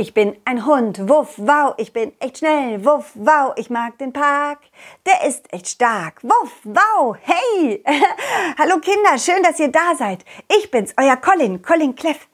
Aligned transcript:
Ich 0.00 0.14
bin 0.14 0.34
ein 0.46 0.64
Hund, 0.64 1.10
wuff, 1.10 1.34
wow, 1.36 1.74
ich 1.76 1.92
bin 1.92 2.12
echt 2.20 2.38
schnell, 2.38 2.82
wuff, 2.86 3.10
wow, 3.16 3.52
ich 3.56 3.68
mag 3.68 3.98
den 3.98 4.14
Park, 4.14 4.60
der 5.04 5.28
ist 5.28 5.52
echt 5.52 5.68
stark, 5.68 6.22
wuff, 6.22 6.52
wow, 6.64 7.14
hey! 7.20 7.84
Hallo 8.58 8.78
Kinder, 8.78 9.18
schön, 9.18 9.42
dass 9.42 9.60
ihr 9.60 9.70
da 9.70 9.94
seid. 9.94 10.24
Ich 10.48 10.70
bin's, 10.70 10.94
euer 10.98 11.18
Colin, 11.18 11.60
Colin 11.60 11.94
Cleff. 11.94 12.28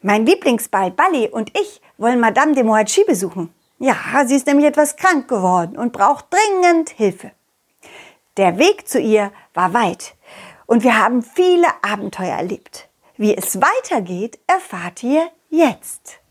Mein 0.00 0.24
Lieblingsball, 0.24 0.92
Bally 0.92 1.28
und 1.28 1.50
ich 1.54 1.82
wollen 1.98 2.20
Madame 2.20 2.54
de 2.54 2.62
Mohachi 2.62 3.04
besuchen. 3.04 3.52
Ja, 3.78 3.96
sie 4.24 4.36
ist 4.36 4.46
nämlich 4.46 4.64
etwas 4.64 4.96
krank 4.96 5.28
geworden 5.28 5.76
und 5.76 5.92
braucht 5.92 6.28
dringend 6.32 6.88
Hilfe. 6.88 7.32
Der 8.38 8.58
Weg 8.58 8.88
zu 8.88 8.98
ihr 8.98 9.30
war 9.52 9.74
weit 9.74 10.14
und 10.64 10.82
wir 10.82 10.98
haben 10.98 11.22
viele 11.22 11.68
Abenteuer 11.82 12.38
erlebt. 12.38 12.88
Wie 13.18 13.36
es 13.36 13.60
weitergeht, 13.60 14.38
erfahrt 14.46 15.02
ihr 15.02 15.28
jetzt. 15.50 16.23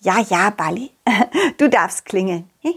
Ja, 0.00 0.20
ja, 0.20 0.50
Balli, 0.50 0.90
du 1.56 1.68
darfst 1.70 2.04
klingeln. 2.04 2.50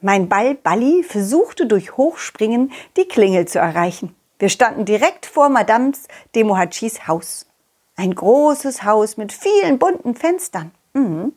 Mein 0.00 0.28
Ball 0.28 0.54
Balli 0.54 1.02
versuchte 1.02 1.66
durch 1.66 1.96
Hochspringen 1.96 2.70
die 2.96 3.08
Klingel 3.08 3.48
zu 3.48 3.58
erreichen. 3.58 4.14
Wir 4.38 4.50
standen 4.50 4.84
direkt 4.84 5.26
vor 5.26 5.48
Madames 5.48 6.06
Demohachis 6.34 7.08
Haus. 7.08 7.46
Ein 7.96 8.14
großes 8.14 8.84
Haus 8.84 9.16
mit 9.16 9.32
vielen 9.32 9.78
bunten 9.78 10.14
Fenstern. 10.14 10.72
Mhm. 10.92 11.32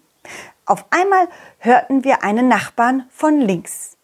Auf 0.65 0.85
einmal 0.89 1.29
hörten 1.59 2.03
wir 2.03 2.23
einen 2.23 2.49
Nachbarn 2.49 3.07
von 3.09 3.39
links. 3.39 3.97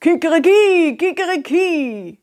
Kikeriki, 0.00 0.96
Kikeriki. 0.96 2.21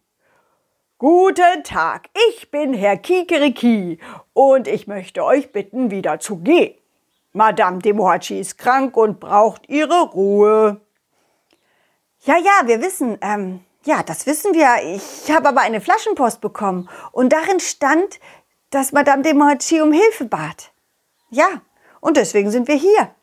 Guten 1.01 1.63
Tag, 1.63 2.09
ich 2.27 2.51
bin 2.51 2.73
Herr 2.73 2.97
Kikeriki 2.97 3.99
und 4.33 4.67
ich 4.67 4.85
möchte 4.85 5.23
euch 5.23 5.53
bitten, 5.53 5.91
wieder 5.91 6.19
zu 6.19 6.39
gehen. 6.39 6.75
Madame 7.31 7.79
Demohachi 7.79 8.37
ist 8.37 8.57
krank 8.57 8.97
und 8.97 9.21
braucht 9.21 9.69
ihre 9.69 10.09
Ruhe. 10.09 10.81
Ja, 12.25 12.37
ja, 12.37 12.67
wir 12.67 12.81
wissen, 12.81 13.17
ähm, 13.21 13.61
ja, 13.85 14.03
das 14.03 14.25
wissen 14.25 14.53
wir. 14.53 14.67
Ich 14.93 15.31
habe 15.31 15.47
aber 15.47 15.61
eine 15.61 15.79
Flaschenpost 15.79 16.41
bekommen 16.41 16.89
und 17.13 17.31
darin 17.31 17.61
stand, 17.61 18.19
dass 18.69 18.91
Madame 18.91 19.21
de 19.21 19.33
Mohachi 19.33 19.79
um 19.79 19.93
Hilfe 19.93 20.25
bat. 20.25 20.73
Ja, 21.29 21.61
und 22.01 22.17
deswegen 22.17 22.51
sind 22.51 22.67
wir 22.67 22.75
hier. 22.75 23.15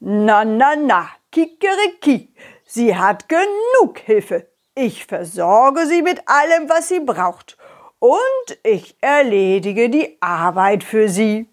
Na, 0.00 0.44
na, 0.44 0.76
na, 0.76 1.08
Kikeriki, 1.32 2.30
sie 2.66 2.94
hat 2.94 3.26
genug 3.26 4.00
Hilfe. 4.00 4.47
Ich 4.80 5.06
versorge 5.06 5.86
sie 5.86 6.02
mit 6.02 6.28
allem, 6.28 6.68
was 6.68 6.86
sie 6.86 7.00
braucht. 7.00 7.58
Und 7.98 8.58
ich 8.62 8.96
erledige 9.00 9.90
die 9.90 10.16
Arbeit 10.22 10.84
für 10.84 11.08
sie. 11.08 11.48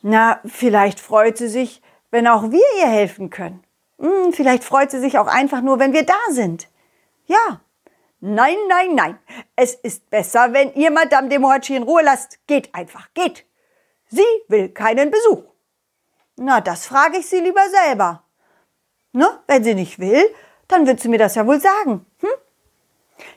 Na, 0.00 0.40
vielleicht 0.46 1.00
freut 1.00 1.36
sie 1.36 1.48
sich, 1.48 1.82
wenn 2.10 2.26
auch 2.26 2.44
wir 2.50 2.64
ihr 2.80 2.88
helfen 2.88 3.28
können. 3.28 3.62
Hm, 3.98 4.32
vielleicht 4.32 4.64
freut 4.64 4.90
sie 4.90 5.00
sich 5.00 5.18
auch 5.18 5.26
einfach 5.26 5.60
nur, 5.60 5.80
wenn 5.80 5.92
wir 5.92 6.06
da 6.06 6.18
sind. 6.30 6.66
Ja, 7.26 7.60
Nein, 8.24 8.56
nein, 8.68 8.94
nein. 8.94 9.18
Es 9.56 9.74
ist 9.74 10.08
besser, 10.08 10.52
wenn 10.52 10.72
ihr 10.74 10.92
Madame 10.92 11.28
de 11.28 11.40
Mohachi 11.40 11.74
in 11.74 11.82
Ruhe 11.82 12.02
lasst. 12.02 12.38
Geht 12.46 12.72
einfach, 12.72 13.12
geht. 13.14 13.44
Sie 14.08 14.22
will 14.46 14.68
keinen 14.68 15.10
Besuch. 15.10 15.42
Na, 16.36 16.60
das 16.60 16.86
frage 16.86 17.18
ich 17.18 17.26
sie 17.26 17.40
lieber 17.40 17.68
selber. 17.68 18.22
Ne? 19.12 19.26
Wenn 19.48 19.64
sie 19.64 19.74
nicht 19.74 19.98
will, 19.98 20.24
dann 20.72 20.86
wird 20.86 21.00
sie 21.00 21.08
mir 21.08 21.18
das 21.18 21.34
ja 21.34 21.46
wohl 21.46 21.60
sagen. 21.60 22.04
Hm? 22.20 22.28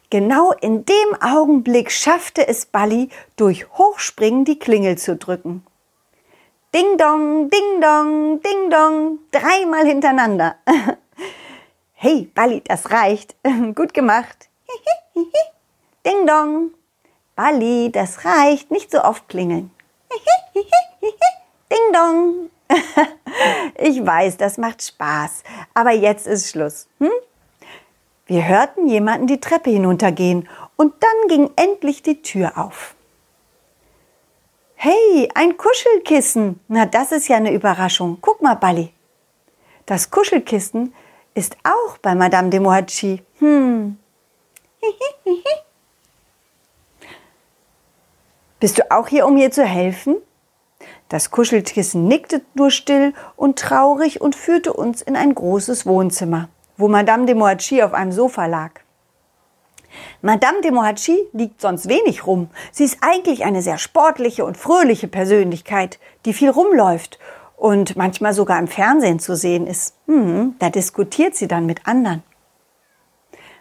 Genau 0.09 0.52
in 0.53 0.86
dem 0.86 1.22
Augenblick 1.22 1.91
schaffte 1.91 2.47
es 2.47 2.66
Balli, 2.66 3.09
durch 3.36 3.67
Hochspringen 3.78 4.45
die 4.45 4.59
Klingel 4.59 4.97
zu 4.97 5.16
drücken. 5.16 5.66
Ding 6.73 6.97
dong, 6.97 7.50
ding 7.50 7.81
dong, 7.81 8.41
ding 8.41 8.69
dong, 8.69 9.19
dreimal 9.31 9.85
hintereinander. 9.85 10.56
hey, 11.94 12.29
Balli, 12.34 12.62
das 12.62 12.91
reicht. 12.91 13.35
Gut 13.75 13.94
gemacht. 13.94 14.50
Ding 16.06 16.28
dong. 16.28 16.72
Bali, 17.35 17.91
das 17.91 18.25
reicht. 18.25 18.72
Nicht 18.72 18.91
so 18.91 19.03
oft 19.03 19.28
klingeln. 19.28 19.72
Ding 21.72 21.94
dong. 21.94 22.50
ich 23.78 24.06
weiß, 24.06 24.38
das 24.38 24.57
macht 24.57 24.84
Spaß. 24.84 25.44
Aber 25.74 25.91
jetzt 25.91 26.28
ist 26.28 26.50
Schluss. 26.50 26.88
Hm? 27.00 27.12
Wir 28.25 28.47
hörten 28.47 28.88
jemanden 28.88 29.28
die 29.28 29.40
Treppe 29.40 29.69
hinuntergehen 29.69 30.50
und 30.75 30.94
dann 31.02 31.28
ging 31.28 31.52
endlich 31.56 32.02
die 32.02 32.22
Tür 32.22 32.58
auf. 32.58 32.96
Hey, 34.75 35.30
ein 35.34 35.58
Kuschelkissen. 35.58 36.59
Na, 36.68 36.86
das 36.86 37.12
ist 37.12 37.28
ja 37.28 37.38
eine 37.38 37.53
Überraschung. 37.53 38.18
Guck 38.22 38.41
mal, 38.41 38.56
Bali. 38.56 38.91
Das 39.86 40.09
Kuschelkissen 40.09 40.94
ist 41.34 41.56
auch 41.63 41.97
bei 42.00 42.16
Madame 42.16 42.50
de 42.50 42.59
Mohachi. 42.59 43.22
Hm, 43.40 43.97
Bist 48.59 48.78
du 48.78 48.92
auch 48.92 49.07
hier, 49.07 49.25
um 49.25 49.34
mir 49.36 49.52
zu 49.52 49.63
helfen? 49.66 50.18
Das 51.09 51.31
Kuschelkissen 51.31 52.07
nickte 52.07 52.42
nur 52.56 52.72
still 52.72 53.13
und 53.36 53.59
traurig 53.59 54.22
und 54.22 54.36
führte 54.36 54.74
uns 54.74 55.02
in 55.02 55.16
ein 55.16 55.36
großes 55.36 55.86
Wohnzimmer, 55.86 56.50
wo 56.78 56.88
Madame 56.88 57.25
de 57.25 57.36
Mohachi 57.36 57.81
auf 57.84 57.94
einem 57.94 58.12
Sofa 58.12 58.46
lag. 58.46 58.72
Madame 60.22 60.62
de 60.62 60.72
Mohachi 60.72 61.28
liegt 61.34 61.62
sonst 61.62 61.88
wenig 61.88 62.28
rum. 62.28 62.50
Sie 62.72 62.84
ist 62.84 62.97
eigentlich 63.02 63.46
eine 63.46 63.62
sehr 63.62 63.78
sportliche 63.78 64.46
und 64.46 64.58
fröhliche 64.58 65.08
Persönlichkeit, 65.08 66.00
die 66.25 66.34
viel 66.34 66.50
rumläuft 66.50 67.19
und 67.58 67.96
manchmal 67.96 68.34
sogar 68.34 68.59
im 68.59 68.68
Fernsehen 68.68 69.19
zu 69.19 69.36
sehen 69.36 69.68
ist. 69.68 69.96
Hm, 70.08 70.56
da 70.59 70.69
diskutiert 70.69 71.36
sie 71.36 71.47
dann 71.47 71.66
mit 71.66 71.88
anderen. 71.88 72.24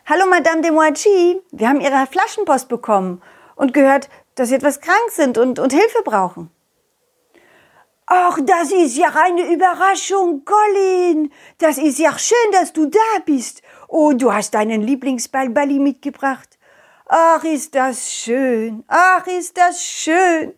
Hallo 0.07 0.27
Madame 0.29 0.61
de 0.61 0.71
Moachi, 0.71 1.41
wir 1.53 1.69
haben 1.69 1.81
Ihre 1.81 2.07
Flaschenpost 2.07 2.69
bekommen 2.69 3.23
und 3.57 3.73
gehört, 3.73 4.11
dass 4.35 4.49
Sie 4.49 4.55
etwas 4.55 4.81
krank 4.81 5.11
sind 5.11 5.39
und, 5.39 5.59
und 5.59 5.73
Hilfe 5.73 6.03
brauchen. 6.05 6.51
Ach, 8.06 8.38
das 8.44 8.70
ist 8.70 8.97
ja 8.97 9.09
eine 9.15 9.53
Überraschung, 9.53 10.44
Colin. 10.44 11.32
Das 11.59 11.78
ist 11.78 11.98
ja 11.98 12.19
schön, 12.19 12.53
dass 12.53 12.72
du 12.72 12.87
da 12.87 12.98
bist. 13.25 13.62
Und 13.88 14.20
du 14.20 14.32
hast 14.32 14.53
deinen 14.53 14.82
Lieblingsball 14.82 15.48
Balli 15.48 15.78
mitgebracht. 15.78 16.59
Ach, 17.06 17.42
ist 17.44 17.75
das 17.75 18.12
schön. 18.12 18.84
Ach, 18.88 19.26
ist 19.26 19.56
das 19.56 19.82
schön. 19.82 20.53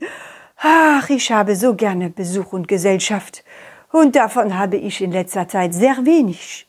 Ach, 0.59 1.09
ich 1.09 1.31
habe 1.31 1.55
so 1.55 1.75
gerne 1.75 2.11
Besuch 2.11 2.53
und 2.53 2.67
Gesellschaft. 2.67 3.45
Und 3.93 4.17
davon 4.17 4.59
habe 4.59 4.77
ich 4.77 5.01
in 5.01 5.13
letzter 5.13 5.47
Zeit 5.47 5.73
sehr 5.73 6.05
wenig. 6.05 6.67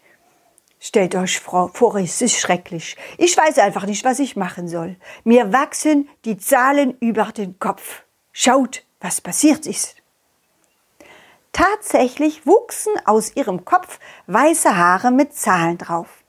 Stellt 0.80 1.16
euch 1.16 1.40
vor, 1.40 1.72
es 1.96 2.22
ist 2.22 2.40
schrecklich. 2.40 2.96
Ich 3.18 3.36
weiß 3.36 3.58
einfach 3.60 3.86
nicht, 3.88 4.06
was 4.06 4.20
ich 4.20 4.36
machen 4.36 4.68
soll. 4.68 4.96
Mir 5.24 5.52
wachsen 5.52 6.08
die 6.24 6.38
Zahlen 6.38 6.96
über 7.00 7.26
den 7.32 7.58
Kopf. 7.58 8.04
Schaut, 8.32 8.84
was 9.00 9.22
passiert 9.22 9.66
ist. 9.66 9.97
Tatsächlich 11.52 12.46
wuchsen 12.46 12.94
aus 13.06 13.36
ihrem 13.36 13.66
Kopf 13.66 14.00
weiße 14.28 14.76
Haare 14.78 15.12
mit 15.12 15.34
Zahlen 15.34 15.78
drauf. 15.78 16.24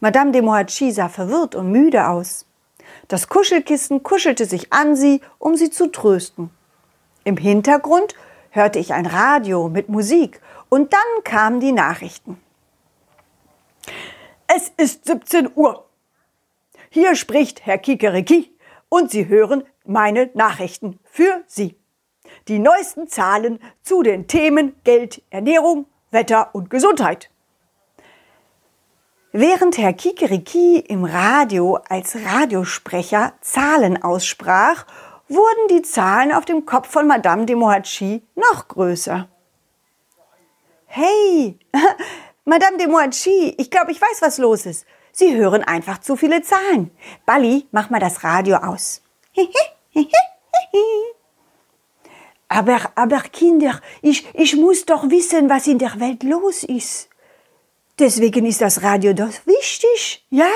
Madame 0.00 0.32
de 0.32 0.42
Mohachi 0.42 0.92
sah 0.92 1.08
verwirrt 1.08 1.54
und 1.54 1.70
müde 1.70 2.08
aus. 2.08 2.46
Das 3.08 3.28
Kuschelkissen 3.28 4.02
kuschelte 4.02 4.44
sich 4.44 4.72
an 4.72 4.96
sie, 4.96 5.20
um 5.38 5.56
sie 5.56 5.70
zu 5.70 5.90
trösten. 5.90 6.50
Im 7.24 7.36
Hintergrund 7.36 8.14
hörte 8.50 8.78
ich 8.78 8.92
ein 8.92 9.06
Radio 9.06 9.68
mit 9.68 9.88
Musik 9.88 10.40
und 10.68 10.92
dann 10.92 11.24
kamen 11.24 11.60
die 11.60 11.72
Nachrichten. 11.72 12.40
Es 14.46 14.68
ist 14.76 15.06
17 15.06 15.50
Uhr. 15.54 15.86
Hier 16.90 17.14
spricht 17.14 17.64
Herr 17.64 17.78
Kikeriki 17.78 18.54
und 18.88 19.10
Sie 19.10 19.28
hören 19.28 19.64
meine 19.84 20.30
Nachrichten 20.34 20.98
für 21.04 21.42
Sie. 21.46 21.76
Die 22.48 22.58
neuesten 22.58 23.08
Zahlen 23.08 23.58
zu 23.82 24.02
den 24.02 24.26
Themen 24.26 24.74
Geld, 24.84 25.22
Ernährung, 25.30 25.86
Wetter 26.10 26.50
und 26.54 26.70
Gesundheit. 26.70 27.30
Während 29.32 29.78
Herr 29.78 29.94
Kikeriki 29.94 30.78
im 30.78 31.04
Radio 31.04 31.78
als 31.88 32.16
Radiosprecher 32.16 33.32
Zahlen 33.40 34.02
aussprach, 34.02 34.84
wurden 35.28 35.68
die 35.70 35.82
Zahlen 35.82 36.32
auf 36.32 36.44
dem 36.44 36.66
Kopf 36.66 36.90
von 36.90 37.06
Madame 37.06 37.46
de 37.46 37.56
Mohachi 37.56 38.22
noch 38.34 38.68
größer. 38.68 39.28
Hey, 40.86 41.58
Madame 42.44 42.76
de 42.76 42.86
Moachi, 42.86 43.54
ich 43.56 43.70
glaube, 43.70 43.92
ich 43.92 44.00
weiß, 44.02 44.20
was 44.20 44.36
los 44.36 44.66
ist. 44.66 44.84
Sie 45.12 45.34
hören 45.34 45.62
einfach 45.62 45.98
zu 45.98 46.16
viele 46.16 46.42
Zahlen. 46.42 46.90
Bali, 47.24 47.66
mach 47.70 47.88
mal 47.88 48.00
das 48.00 48.24
Radio 48.24 48.56
aus. 48.56 49.00
aber, 52.52 52.92
aber 52.96 53.20
Kinder, 53.20 53.80
ich, 54.02 54.26
ich 54.34 54.56
muss 54.56 54.84
doch 54.84 55.08
wissen, 55.08 55.48
was 55.48 55.66
in 55.66 55.78
der 55.78 55.98
Welt 55.98 56.22
los 56.22 56.62
ist. 56.64 57.08
Deswegen 57.98 58.44
ist 58.46 58.60
das 58.60 58.82
Radio 58.82 59.14
doch 59.14 59.32
wichtig. 59.46 60.24
Ja, 60.28 60.50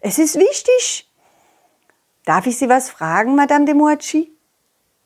es 0.00 0.18
ist 0.18 0.36
wichtig. 0.36 1.10
Darf 2.24 2.46
ich 2.46 2.56
Sie 2.56 2.68
was 2.68 2.90
fragen, 2.90 3.34
Madame 3.34 3.64
de 3.64 3.74
Moachi? 3.74 4.30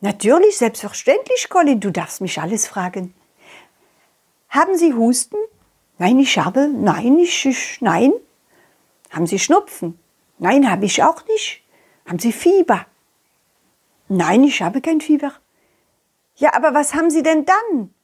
Natürlich, 0.01 0.59
selbstverständlich, 0.59 1.49
Colin, 1.49 1.81
du 1.81 1.91
darfst 1.91 2.21
mich 2.21 2.41
alles 2.41 2.69
fragen. 2.69 3.15
Haben 4.51 4.77
Sie 4.77 4.95
Husten? 4.95 5.37
Nein, 5.99 6.19
ich 6.19 6.39
habe, 6.39 6.69
nein, 6.69 7.19
ich, 7.19 7.47
ich 7.47 7.81
nein. 7.81 8.13
Haben 9.11 9.27
Sie 9.27 9.39
Schnupfen? 9.39 9.99
Nein, 10.39 10.71
habe 10.71 10.85
ich 10.85 11.03
auch 11.03 11.27
nicht. 11.27 11.63
Haben 12.07 12.19
Sie 12.19 12.33
Fieber? 12.33 12.87
Nein, 14.09 14.45
ich 14.45 14.63
habe 14.63 14.81
kein 14.81 15.01
Fieber. 15.01 15.33
Ja, 16.39 16.55
aber 16.55 16.73
was 16.73 16.95
haben 16.95 17.11
Sie 17.11 17.23
denn 17.23 17.45
dann? 17.45 17.95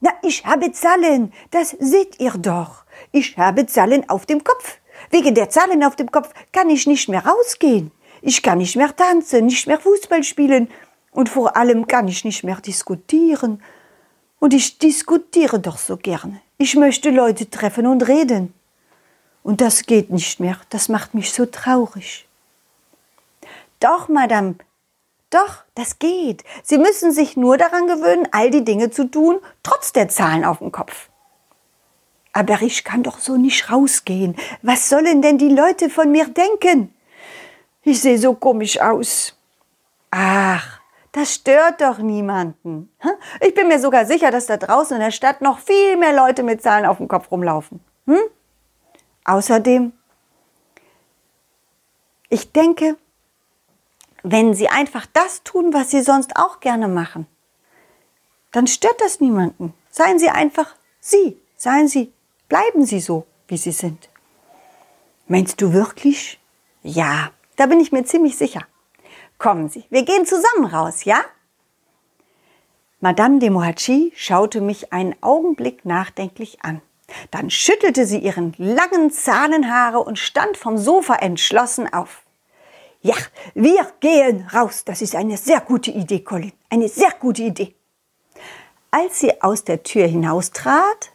Na, 0.00 0.10
ich 0.22 0.44
habe 0.44 0.70
Zahlen, 0.72 1.32
das 1.50 1.70
seht 1.70 2.20
ihr 2.20 2.32
doch. 2.32 2.84
Ich 3.10 3.38
habe 3.38 3.66
Zahlen 3.66 4.08
auf 4.08 4.26
dem 4.26 4.44
Kopf. 4.44 4.78
Wegen 5.10 5.34
der 5.34 5.48
Zahlen 5.48 5.82
auf 5.82 5.96
dem 5.96 6.10
Kopf 6.10 6.30
kann 6.52 6.68
ich 6.68 6.86
nicht 6.86 7.08
mehr 7.08 7.24
rausgehen. 7.24 7.90
Ich 8.20 8.42
kann 8.42 8.58
nicht 8.58 8.76
mehr 8.76 8.94
tanzen, 8.94 9.46
nicht 9.46 9.66
mehr 9.66 9.80
Fußball 9.80 10.22
spielen 10.22 10.68
und 11.10 11.30
vor 11.30 11.56
allem 11.56 11.86
kann 11.86 12.06
ich 12.06 12.24
nicht 12.24 12.44
mehr 12.44 12.60
diskutieren. 12.60 13.62
Und 14.40 14.52
ich 14.52 14.78
diskutiere 14.78 15.58
doch 15.58 15.78
so 15.78 15.96
gerne. 15.96 16.42
Ich 16.58 16.76
möchte 16.76 17.10
Leute 17.10 17.48
treffen 17.48 17.86
und 17.86 18.06
reden. 18.06 18.52
Und 19.42 19.62
das 19.62 19.86
geht 19.86 20.10
nicht 20.10 20.38
mehr. 20.38 20.58
Das 20.68 20.90
macht 20.90 21.14
mich 21.14 21.32
so 21.32 21.46
traurig. 21.46 22.28
Doch, 23.80 24.08
Madame, 24.08 24.56
doch, 25.34 25.64
das 25.74 25.98
geht. 25.98 26.44
Sie 26.62 26.78
müssen 26.78 27.12
sich 27.12 27.36
nur 27.36 27.56
daran 27.58 27.86
gewöhnen, 27.86 28.28
all 28.32 28.50
die 28.50 28.64
Dinge 28.64 28.90
zu 28.90 29.10
tun, 29.10 29.40
trotz 29.62 29.92
der 29.92 30.08
Zahlen 30.08 30.44
auf 30.44 30.58
dem 30.58 30.72
Kopf. 30.72 31.08
Aber 32.32 32.62
ich 32.62 32.84
kann 32.84 33.02
doch 33.02 33.18
so 33.18 33.36
nicht 33.36 33.70
rausgehen. 33.70 34.36
Was 34.62 34.88
sollen 34.88 35.22
denn 35.22 35.38
die 35.38 35.48
Leute 35.48 35.90
von 35.90 36.10
mir 36.10 36.26
denken? 36.26 36.94
Ich 37.82 38.00
sehe 38.00 38.18
so 38.18 38.34
komisch 38.34 38.80
aus. 38.80 39.36
Ach, 40.10 40.80
das 41.12 41.34
stört 41.34 41.80
doch 41.80 41.98
niemanden. 41.98 42.90
Ich 43.40 43.54
bin 43.54 43.68
mir 43.68 43.78
sogar 43.78 44.04
sicher, 44.04 44.30
dass 44.30 44.46
da 44.46 44.56
draußen 44.56 44.96
in 44.96 45.02
der 45.02 45.12
Stadt 45.12 45.42
noch 45.42 45.60
viel 45.60 45.96
mehr 45.96 46.12
Leute 46.12 46.42
mit 46.42 46.62
Zahlen 46.62 46.86
auf 46.86 46.96
dem 46.96 47.08
Kopf 47.08 47.30
rumlaufen. 47.30 47.80
Hm? 48.06 48.18
Außerdem, 49.24 49.92
ich 52.28 52.50
denke, 52.52 52.96
wenn 54.24 54.54
Sie 54.54 54.68
einfach 54.68 55.06
das 55.12 55.42
tun, 55.44 55.72
was 55.72 55.90
Sie 55.90 56.02
sonst 56.02 56.34
auch 56.36 56.58
gerne 56.60 56.88
machen, 56.88 57.26
dann 58.50 58.66
stört 58.66 59.00
das 59.00 59.20
niemanden. 59.20 59.74
Seien 59.90 60.18
Sie 60.18 60.30
einfach 60.30 60.74
Sie, 60.98 61.38
seien 61.56 61.86
Sie, 61.86 62.12
bleiben 62.48 62.84
Sie 62.86 63.00
so, 63.00 63.26
wie 63.46 63.58
Sie 63.58 63.72
sind. 63.72 64.08
Meinst 65.28 65.60
du 65.60 65.72
wirklich? 65.72 66.40
Ja, 66.82 67.30
da 67.56 67.66
bin 67.66 67.80
ich 67.80 67.92
mir 67.92 68.04
ziemlich 68.04 68.36
sicher. 68.36 68.62
Kommen 69.38 69.68
Sie, 69.68 69.84
wir 69.90 70.04
gehen 70.04 70.26
zusammen 70.26 70.64
raus, 70.64 71.04
ja? 71.04 71.20
Madame 73.00 73.38
de 73.38 73.50
Mohachi 73.50 74.12
schaute 74.16 74.62
mich 74.62 74.92
einen 74.92 75.14
Augenblick 75.20 75.84
nachdenklich 75.84 76.64
an. 76.64 76.80
Dann 77.30 77.50
schüttelte 77.50 78.06
sie 78.06 78.18
ihren 78.18 78.54
langen 78.56 79.10
Zahlenhaare 79.10 80.00
und 80.00 80.18
stand 80.18 80.56
vom 80.56 80.78
Sofa 80.78 81.16
entschlossen 81.16 81.92
auf. 81.92 82.23
Ja, 83.06 83.16
wir 83.54 83.86
gehen 84.00 84.48
raus. 84.50 84.82
Das 84.82 85.02
ist 85.02 85.14
eine 85.14 85.36
sehr 85.36 85.60
gute 85.60 85.90
Idee, 85.90 86.20
Colin. 86.20 86.54
Eine 86.70 86.88
sehr 86.88 87.10
gute 87.20 87.42
Idee. 87.42 87.74
Als 88.90 89.20
sie 89.20 89.42
aus 89.42 89.62
der 89.62 89.82
Tür 89.82 90.06
hinaustrat, 90.06 91.12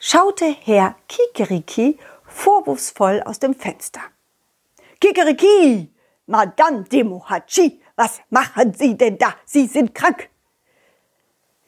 schaute 0.00 0.46
Herr 0.46 0.96
Kikeriki 1.06 1.96
vorwurfsvoll 2.24 3.22
aus 3.24 3.38
dem 3.38 3.54
Fenster. 3.54 4.00
Kikeriki, 5.00 5.94
Madame 6.26 6.82
Demohachi, 6.82 7.80
was 7.94 8.20
machen 8.30 8.74
Sie 8.74 8.98
denn 8.98 9.16
da? 9.16 9.36
Sie 9.44 9.68
sind 9.68 9.94
krank. 9.94 10.28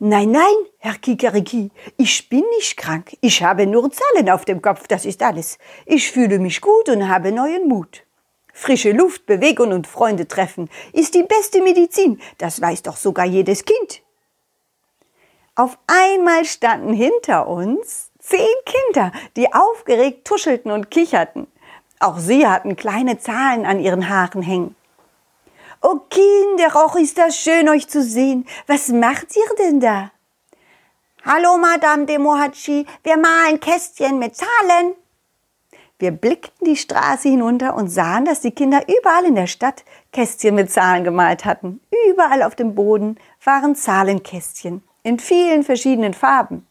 Nein, 0.00 0.32
nein, 0.32 0.56
Herr 0.78 0.94
Kikeriki, 0.94 1.70
ich 1.96 2.28
bin 2.28 2.43
nicht 2.56 2.76
krank. 2.76 3.17
Ich 3.20 3.40
habe 3.40 3.69
nur 3.69 3.88
Zahlen 3.93 4.31
auf 4.31 4.44
dem 4.44 4.62
Kopf, 4.62 4.88
das 4.88 5.05
ist 5.05 5.22
alles. 5.22 5.58
Ich 5.87 6.11
fühle 6.11 6.40
mich 6.40 6.61
gut 6.61 6.88
und 6.88 7.08
habe 7.08 7.31
neuen 7.31 7.69
Mut. 7.69 8.02
Frische 8.52 8.93
Luft, 8.93 9.26
Bewegung 9.26 9.73
und 9.73 9.87
Freunde 9.87 10.29
treffen 10.29 10.69
ist 10.93 11.14
die 11.14 11.23
beste 11.23 11.62
Medizin. 11.62 12.20
Das 12.38 12.61
weiß 12.61 12.82
doch 12.82 12.97
sogar 12.97 13.26
jedes 13.26 13.64
Kind. 13.64 14.02
Auf 15.55 15.79
einmal 15.87 16.44
standen 16.44 16.93
hinter 16.93 17.49
uns 17.49 18.11
zehn 18.19 18.47
Kinder, 18.64 19.12
die 19.37 19.52
aufgeregt 19.52 20.26
tuschelten 20.26 20.70
und 20.70 20.91
kicherten. 20.91 21.47
Auch 21.99 22.19
sie 22.19 22.47
hatten 22.47 22.76
kleine 22.76 23.19
Zahlen 23.19 23.67
an 23.67 23.81
ihren 23.81 24.08
Haaren 24.08 24.43
hängen. 24.43 24.75
Oh 25.82 26.00
Kinder, 26.11 26.76
auch 26.76 26.96
ist 26.96 27.19
das 27.19 27.37
schön, 27.37 27.69
euch 27.69 27.88
zu 27.88 28.03
sehen. 28.03 28.46
Was 28.67 28.88
macht 28.88 29.37
ihr 29.37 29.56
denn 29.58 29.81
da? 29.81 30.11
Hallo, 31.25 31.58
Madame 31.58 32.06
de 32.06 32.19
Mohachi, 32.19 32.87
wir 33.03 33.17
malen 33.17 33.61
Kästchen 33.61 34.19
mit 34.19 34.37
Zahlen. 34.37 34.94
Wir 36.00 36.12
blickten 36.12 36.67
die 36.67 36.79
Straße 36.79 37.29
hinunter 37.29 37.75
und 37.75 37.88
sahen, 37.88 38.25
dass 38.25 38.41
die 38.41 38.52
Kinder 38.52 38.82
überall 38.88 39.26
in 39.26 39.35
der 39.35 39.47
Stadt 39.47 39.85
Kästchen 40.12 40.55
mit 40.55 40.73
Zahlen 40.73 41.05
gemalt 41.05 41.44
hatten. 41.44 41.81
Überall 42.08 42.43
auf 42.43 42.55
dem 42.55 42.75
Boden 42.75 43.19
waren 43.44 43.76
Zahlenkästchen 43.76 44.82
in 45.02 45.19
vielen 45.19 45.62
verschiedenen 45.62 46.14
Farben. 46.14 46.67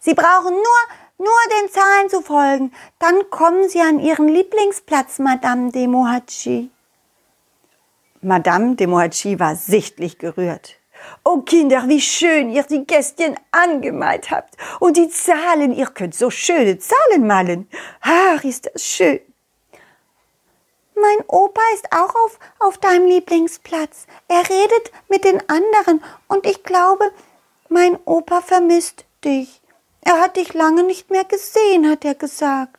Sie 0.00 0.14
brauchen 0.14 0.50
nur, 0.52 1.26
nur 1.26 1.60
den 1.60 1.70
Zahlen 1.70 2.10
zu 2.10 2.22
folgen, 2.22 2.72
dann 2.98 3.30
kommen 3.30 3.68
Sie 3.68 3.80
an 3.80 4.00
Ihren 4.00 4.26
Lieblingsplatz, 4.26 5.20
Madame 5.20 5.70
de 5.70 5.86
Mohachi. 5.86 6.70
Madame 8.20 8.74
de 8.74 8.88
Mohachi 8.88 9.38
war 9.38 9.54
sichtlich 9.54 10.18
gerührt. 10.18 10.81
Oh 11.24 11.38
Kinder, 11.38 11.84
wie 11.86 12.00
schön 12.00 12.50
ihr 12.50 12.62
die 12.64 12.84
Kästchen 12.84 13.36
angemalt 13.50 14.30
habt. 14.30 14.56
Und 14.80 14.96
die 14.96 15.08
Zahlen, 15.08 15.72
ihr 15.72 15.86
könnt 15.86 16.14
so 16.14 16.30
schöne 16.30 16.78
Zahlen 16.78 17.26
malen. 17.26 17.68
Ach, 18.00 18.42
ist 18.44 18.70
das 18.72 18.84
schön. 18.84 19.20
Mein 20.94 21.26
Opa 21.26 21.60
ist 21.74 21.92
auch 21.92 22.14
auf, 22.24 22.38
auf 22.60 22.78
deinem 22.78 23.06
Lieblingsplatz. 23.06 24.06
Er 24.28 24.48
redet 24.48 24.92
mit 25.08 25.24
den 25.24 25.40
anderen 25.48 26.02
und 26.28 26.46
ich 26.46 26.62
glaube, 26.62 27.10
mein 27.68 27.98
Opa 28.04 28.40
vermisst 28.40 29.04
dich. 29.24 29.60
Er 30.02 30.20
hat 30.20 30.36
dich 30.36 30.52
lange 30.52 30.82
nicht 30.82 31.10
mehr 31.10 31.24
gesehen, 31.24 31.88
hat 31.88 32.04
er 32.04 32.14
gesagt. 32.14 32.76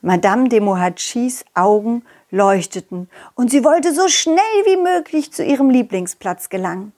Madame 0.00 0.48
de 0.48 0.60
Mohachis 0.60 1.44
Augen 1.54 2.04
leuchteten 2.30 3.08
und 3.34 3.50
sie 3.50 3.64
wollte 3.64 3.94
so 3.94 4.08
schnell 4.08 4.64
wie 4.64 4.76
möglich 4.76 5.32
zu 5.32 5.44
ihrem 5.44 5.70
Lieblingsplatz 5.70 6.48
gelangen. 6.48 6.92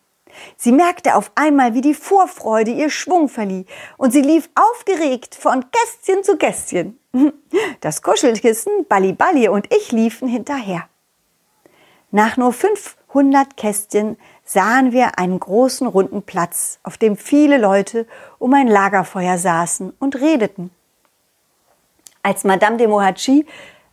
Sie 0.56 0.72
merkte 0.72 1.16
auf 1.16 1.32
einmal, 1.34 1.74
wie 1.74 1.80
die 1.80 1.94
Vorfreude 1.94 2.70
ihr 2.70 2.90
Schwung 2.90 3.28
verlieh, 3.28 3.66
und 3.96 4.12
sie 4.12 4.22
lief 4.22 4.48
aufgeregt 4.54 5.34
von 5.34 5.64
Kästchen 5.70 6.22
zu 6.24 6.36
Kästchen. 6.36 6.98
Das 7.80 8.02
Kuschelkissen, 8.02 8.86
Balli 8.88 9.48
und 9.48 9.72
ich 9.72 9.92
liefen 9.92 10.26
hinterher. 10.26 10.88
Nach 12.10 12.36
nur 12.36 12.52
500 12.52 13.56
Kästchen 13.56 14.16
sahen 14.44 14.92
wir 14.92 15.18
einen 15.18 15.38
großen 15.38 15.86
runden 15.86 16.22
Platz, 16.22 16.78
auf 16.82 16.98
dem 16.98 17.16
viele 17.16 17.58
Leute 17.58 18.06
um 18.38 18.52
ein 18.54 18.68
Lagerfeuer 18.68 19.38
saßen 19.38 19.92
und 19.98 20.16
redeten. 20.16 20.70
Als 22.22 22.44
Madame 22.44 22.76
de 22.76 22.86
Mohachi 22.88 23.46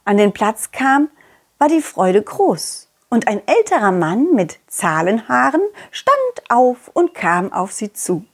an 0.06 0.18
den 0.18 0.32
Platz 0.32 0.72
kam, 0.72 1.10
war 1.58 1.68
die 1.68 1.82
Freude 1.82 2.22
groß 2.22 2.91
und 3.12 3.28
ein 3.28 3.46
älterer 3.46 3.92
Mann 3.92 4.34
mit 4.34 4.58
Zahlenhaaren 4.68 5.62
stand 5.92 6.50
auf 6.50 6.90
und 6.94 7.14
kam 7.14 7.54
auf 7.54 7.74
sie 7.74 7.94
zu. 7.94 8.26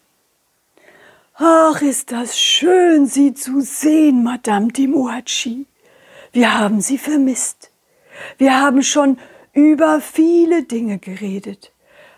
Ach, 1.36 1.82
ist 1.82 2.12
das 2.12 2.40
schön, 2.40 3.06
Sie 3.06 3.34
zu 3.34 3.62
sehen, 3.62 4.24
Madame 4.24 4.70
de 4.70 4.88
Moachi. 4.88 5.66
Wir 6.32 6.58
haben 6.58 6.82
Sie 6.82 6.98
vermisst. 6.98 7.70
Wir 8.38 8.60
haben 8.60 8.82
schon 8.82 9.20
über 9.54 10.02
viele 10.02 10.64
Dinge 10.64 10.98
geredet, 10.98 11.72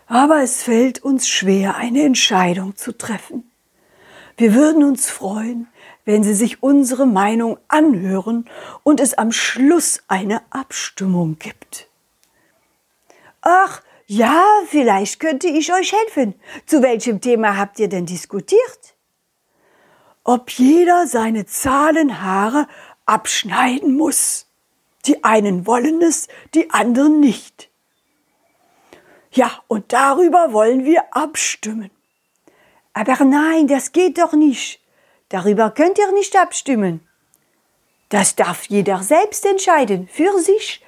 aber 0.06 0.42
es 0.42 0.62
fällt 0.62 1.02
uns 1.02 1.28
schwer, 1.28 1.76
eine 1.76 2.02
Entscheidung 2.02 2.76
zu 2.76 2.96
treffen. 2.96 3.50
Wir 4.38 4.54
würden 4.54 4.84
uns 4.84 5.10
freuen, 5.10 5.68
wenn 6.06 6.22
Sie 6.22 6.34
sich 6.34 6.62
unsere 6.62 7.06
Meinung 7.06 7.58
anhören 7.68 8.46
und 8.82 9.00
es 9.00 9.14
am 9.14 9.32
Schluss 9.32 10.00
eine 10.08 10.40
Abstimmung 10.50 11.38
gibt. 11.38 11.89
Ach, 13.52 13.82
ja, 14.06 14.44
vielleicht 14.68 15.18
könnte 15.18 15.48
ich 15.48 15.72
euch 15.72 15.92
helfen. 15.92 16.40
Zu 16.66 16.82
welchem 16.82 17.20
Thema 17.20 17.56
habt 17.56 17.80
ihr 17.80 17.88
denn 17.88 18.06
diskutiert? 18.06 18.94
Ob 20.22 20.50
jeder 20.50 21.08
seine 21.08 21.46
Zahlenhaare 21.46 22.68
abschneiden 23.06 23.96
muss. 23.96 24.46
Die 25.06 25.24
einen 25.24 25.66
wollen 25.66 26.00
es, 26.00 26.28
die 26.54 26.70
anderen 26.70 27.18
nicht. 27.18 27.70
Ja, 29.32 29.50
und 29.66 29.92
darüber 29.92 30.52
wollen 30.52 30.84
wir 30.84 31.16
abstimmen. 31.16 31.90
Aber 32.92 33.24
nein, 33.24 33.66
das 33.66 33.90
geht 33.90 34.18
doch 34.18 34.32
nicht. 34.32 34.80
Darüber 35.28 35.70
könnt 35.70 35.98
ihr 35.98 36.12
nicht 36.12 36.36
abstimmen. 36.36 37.00
Das 38.10 38.36
darf 38.36 38.66
jeder 38.66 39.02
selbst 39.02 39.44
entscheiden, 39.44 40.06
für 40.06 40.38
sich. 40.38 40.84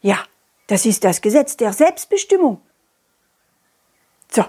Ja, 0.00 0.24
Das 0.72 0.86
ist 0.86 1.04
das 1.04 1.20
Gesetz 1.20 1.58
der 1.58 1.74
Selbstbestimmung. 1.74 2.62
So, 4.30 4.42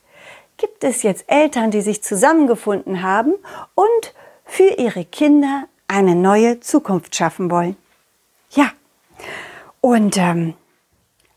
gibt 0.57 0.83
es 0.83 1.03
jetzt 1.03 1.25
Eltern, 1.27 1.71
die 1.71 1.83
sich 1.83 2.03
zusammengefunden 2.03 3.03
haben 3.03 3.35
und 3.75 4.15
für 4.47 4.79
ihre 4.79 5.05
Kinder 5.05 5.65
eine 5.89 6.15
neue 6.15 6.61
Zukunft 6.61 7.15
schaffen 7.15 7.51
wollen. 7.51 7.77
Ja, 8.51 8.71
und 9.81 10.17
ähm, 10.17 10.55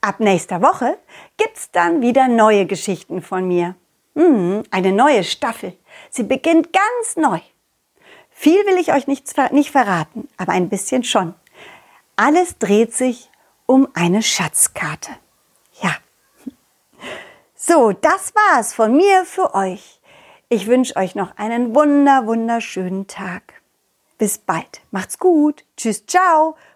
ab 0.02 0.20
nächster 0.20 0.62
Woche 0.62 0.98
gibt's 1.38 1.72
dann 1.72 2.02
wieder 2.02 2.28
neue 2.28 2.66
Geschichten 2.66 3.22
von 3.22 3.48
mir. 3.48 3.76
Hm, 4.16 4.64
eine 4.72 4.92
neue 4.92 5.24
Staffel. 5.24 5.78
Sie 6.10 6.24
beginnt 6.24 6.74
ganz 6.74 7.16
neu. 7.16 7.40
Viel 8.30 8.66
will 8.66 8.78
ich 8.78 8.92
euch 8.92 9.08
nicht, 9.08 9.26
nicht 9.52 9.72
verraten, 9.72 10.28
aber 10.38 10.54
ein 10.54 10.70
bisschen 10.70 11.04
schon. 11.04 11.36
Alles 12.16 12.58
dreht 12.58 12.94
sich 12.94 13.30
um 13.66 13.88
eine 13.94 14.22
Schatzkarte. 14.22 15.12
Ja. 15.82 15.96
So, 17.56 17.94
das 17.94 18.34
war's 18.36 18.74
von 18.74 18.96
mir 18.98 19.26
für 19.26 19.54
euch. 19.54 20.02
Ich 20.50 20.68
wünsche 20.68 20.96
euch 20.98 21.16
noch 21.16 21.38
einen 21.38 21.74
wunder, 21.76 22.26
wunderschönen 22.26 23.08
Tag. 23.08 23.62
Bis 24.18 24.38
bald. 24.38 24.82
Macht's 24.92 25.18
gut. 25.18 25.64
Tschüss, 25.78 26.06
ciao. 26.06 26.56